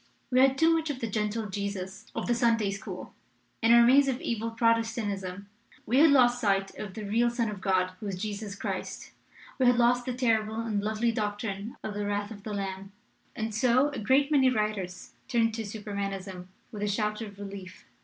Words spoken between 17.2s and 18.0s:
of relief.